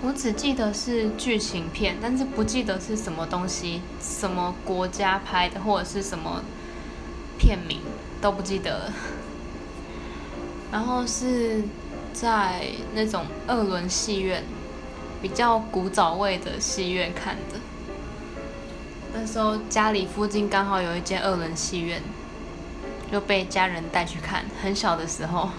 [0.00, 6.44] 我只记得是剧情片但是不记得是什么东西什么国家拍的或者是什么
[7.36, 7.80] 片名
[8.20, 8.92] 都不记得了。
[10.70, 11.62] 然后是
[12.12, 14.44] 在那种二轮戏院
[15.20, 17.58] 比较古早味的戏院看的。
[19.14, 22.02] 那时候家里附近刚好有一间二轮戏院
[23.10, 25.50] 就被家人带去看很小的时候。